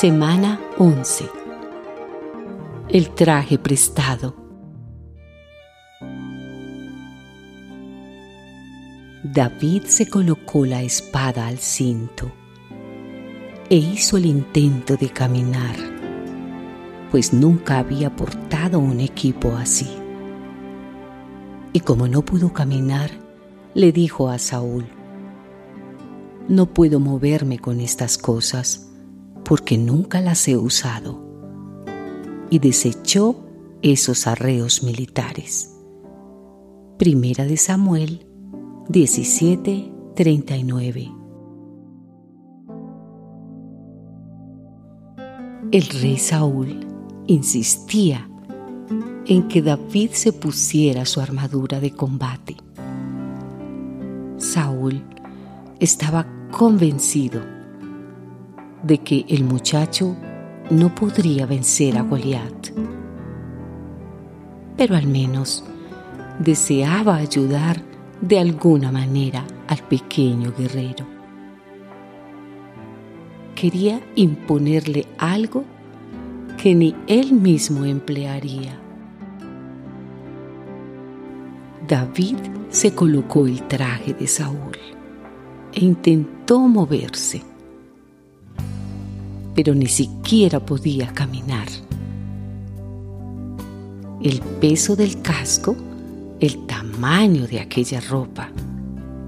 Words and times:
Semana 0.00 0.58
11. 0.78 1.28
El 2.88 3.10
traje 3.10 3.58
prestado. 3.58 4.34
David 9.22 9.82
se 9.84 10.08
colocó 10.08 10.64
la 10.64 10.80
espada 10.80 11.46
al 11.46 11.58
cinto 11.58 12.32
e 13.68 13.76
hizo 13.76 14.16
el 14.16 14.24
intento 14.24 14.96
de 14.96 15.10
caminar, 15.10 15.76
pues 17.10 17.34
nunca 17.34 17.78
había 17.78 18.16
portado 18.16 18.78
un 18.78 19.00
equipo 19.00 19.54
así. 19.54 19.90
Y 21.74 21.80
como 21.80 22.08
no 22.08 22.22
pudo 22.22 22.54
caminar, 22.54 23.10
le 23.74 23.92
dijo 23.92 24.30
a 24.30 24.38
Saúl, 24.38 24.86
no 26.48 26.64
puedo 26.72 27.00
moverme 27.00 27.58
con 27.58 27.80
estas 27.82 28.16
cosas 28.16 28.86
porque 29.50 29.76
nunca 29.76 30.20
las 30.20 30.46
he 30.46 30.56
usado. 30.56 31.20
Y 32.50 32.60
desechó 32.60 33.44
esos 33.82 34.28
arreos 34.28 34.84
militares. 34.84 35.76
Primera 36.96 37.44
de 37.44 37.56
Samuel 37.56 38.28
17:39 38.88 41.12
El 45.72 45.86
rey 46.00 46.16
Saúl 46.16 46.86
insistía 47.26 48.30
en 49.26 49.48
que 49.48 49.62
David 49.62 50.10
se 50.12 50.32
pusiera 50.32 51.04
su 51.04 51.20
armadura 51.20 51.80
de 51.80 51.90
combate. 51.90 52.54
Saúl 54.36 55.02
estaba 55.80 56.24
convencido 56.52 57.59
de 58.82 58.98
que 58.98 59.24
el 59.28 59.44
muchacho 59.44 60.16
no 60.70 60.94
podría 60.94 61.46
vencer 61.46 61.98
a 61.98 62.02
Goliat, 62.02 62.68
pero 64.76 64.96
al 64.96 65.06
menos 65.06 65.64
deseaba 66.38 67.16
ayudar 67.16 67.82
de 68.20 68.38
alguna 68.38 68.92
manera 68.92 69.44
al 69.68 69.78
pequeño 69.78 70.52
guerrero. 70.56 71.06
Quería 73.54 74.00
imponerle 74.14 75.06
algo 75.18 75.64
que 76.56 76.74
ni 76.74 76.94
él 77.06 77.32
mismo 77.32 77.84
emplearía. 77.84 78.78
David 81.86 82.36
se 82.68 82.94
colocó 82.94 83.46
el 83.46 83.62
traje 83.66 84.14
de 84.14 84.26
Saúl 84.26 84.78
e 85.72 85.84
intentó 85.84 86.60
moverse, 86.60 87.42
pero 89.54 89.74
ni 89.74 89.86
siquiera 89.86 90.60
podía 90.60 91.12
caminar. 91.12 91.68
El 94.22 94.40
peso 94.60 94.96
del 94.96 95.22
casco, 95.22 95.76
el 96.40 96.66
tamaño 96.66 97.46
de 97.46 97.60
aquella 97.60 98.00
ropa 98.00 98.50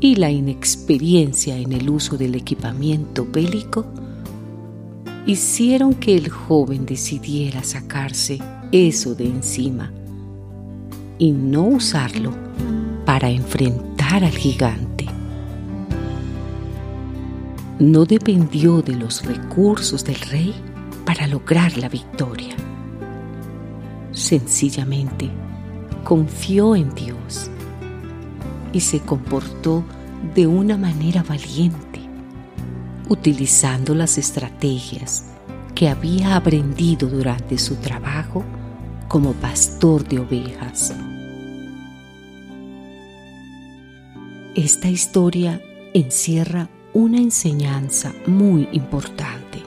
y 0.00 0.16
la 0.16 0.30
inexperiencia 0.30 1.56
en 1.56 1.72
el 1.72 1.90
uso 1.90 2.16
del 2.16 2.34
equipamiento 2.34 3.26
bélico 3.30 3.86
hicieron 5.26 5.94
que 5.94 6.16
el 6.16 6.28
joven 6.28 6.86
decidiera 6.86 7.64
sacarse 7.64 8.38
eso 8.70 9.14
de 9.14 9.26
encima 9.26 9.92
y 11.18 11.32
no 11.32 11.64
usarlo 11.64 12.32
para 13.04 13.30
enfrentar 13.30 14.22
al 14.24 14.32
gigante 14.32 14.95
no 17.78 18.06
dependió 18.06 18.80
de 18.80 18.94
los 18.94 19.24
recursos 19.24 20.04
del 20.04 20.16
rey 20.16 20.54
para 21.04 21.26
lograr 21.26 21.76
la 21.76 21.88
victoria. 21.88 22.56
Sencillamente 24.12 25.30
confió 26.02 26.74
en 26.74 26.94
Dios 26.94 27.50
y 28.72 28.80
se 28.80 29.00
comportó 29.00 29.84
de 30.34 30.46
una 30.46 30.78
manera 30.78 31.22
valiente, 31.22 32.00
utilizando 33.08 33.94
las 33.94 34.16
estrategias 34.16 35.26
que 35.74 35.88
había 35.90 36.36
aprendido 36.36 37.08
durante 37.08 37.58
su 37.58 37.76
trabajo 37.76 38.42
como 39.08 39.34
pastor 39.34 40.08
de 40.08 40.18
ovejas. 40.18 40.94
Esta 44.54 44.88
historia 44.88 45.60
encierra 45.92 46.70
una 46.96 47.18
enseñanza 47.18 48.14
muy 48.26 48.70
importante. 48.72 49.62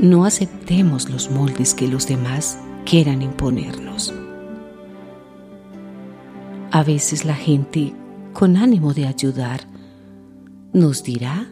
No 0.00 0.24
aceptemos 0.24 1.08
los 1.08 1.30
moldes 1.30 1.72
que 1.72 1.86
los 1.86 2.08
demás 2.08 2.58
quieran 2.84 3.22
imponernos. 3.22 4.12
A 6.72 6.82
veces 6.82 7.24
la 7.24 7.36
gente, 7.36 7.94
con 8.32 8.56
ánimo 8.56 8.92
de 8.92 9.06
ayudar, 9.06 9.60
nos 10.72 11.04
dirá 11.04 11.46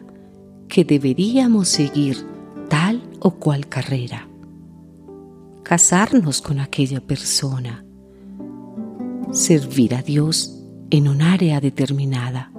que 0.67 0.83
deberíamos 0.83 1.69
seguir 1.69 2.17
tal 2.67 3.01
o 3.21 3.31
cual 3.31 3.69
carrera, 3.69 4.27
casarnos 5.63 6.41
con 6.41 6.59
aquella 6.59 6.99
persona, 6.99 7.85
servir 9.31 9.95
a 9.95 10.01
Dios 10.01 10.62
en 10.89 11.07
un 11.07 11.21
área 11.21 11.59
determinada 11.59 12.51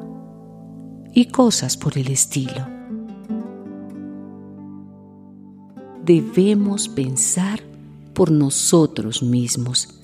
y 1.13 1.27
cosas 1.27 1.77
por 1.77 1.97
el 1.97 2.09
estilo. 2.09 2.67
Debemos 6.05 6.89
pensar 6.89 7.61
por 8.13 8.31
nosotros 8.31 9.23
mismos 9.23 10.01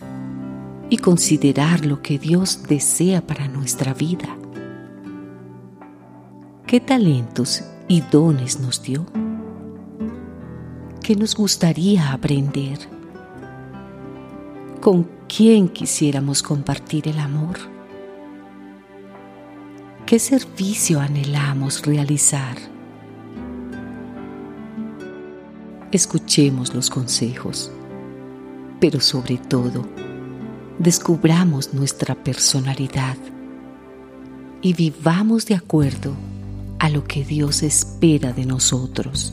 y 0.89 0.99
considerar 0.99 1.85
lo 1.85 2.03
que 2.03 2.19
Dios 2.19 2.63
desea 2.69 3.27
para 3.27 3.49
nuestra 3.49 3.95
vida. 3.95 4.37
¿Qué 6.67 6.81
talentos 6.81 7.65
y 7.89 8.01
dones 8.01 8.61
nos 8.61 8.83
dio? 8.83 9.07
¿Qué 11.03 11.17
nos 11.17 11.35
gustaría 11.35 12.13
aprender? 12.13 12.79
¿Con 14.81 15.09
quién 15.29 15.69
quisiéramos 15.69 16.43
compartir 16.43 17.09
el 17.09 17.19
amor? 17.19 17.59
¿Qué 20.11 20.19
servicio 20.19 20.99
anhelamos 20.99 21.87
realizar? 21.87 22.57
Escuchemos 25.93 26.75
los 26.75 26.91
consejos, 26.91 27.71
pero 28.81 28.99
sobre 28.99 29.39
todo, 29.39 29.87
descubramos 30.81 31.75
nuestra 31.75 32.17
personalidad 32.17 33.17
y 34.61 34.73
vivamos 34.73 35.47
de 35.47 35.55
acuerdo 35.55 36.17
a 36.81 36.91
lo 36.91 37.05
que 37.05 37.23
Dios 37.23 37.63
espera 37.63 38.33
de 38.33 38.47
nosotros. 38.47 39.33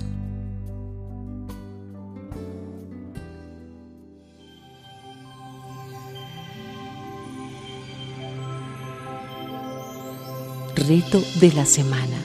Reto 10.77 11.21
de 11.41 11.51
la 11.53 11.65
semana. 11.65 12.17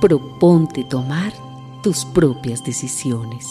Proponte 0.00 0.82
tomar 0.84 1.32
tus 1.82 2.04
propias 2.06 2.64
decisiones. 2.64 3.46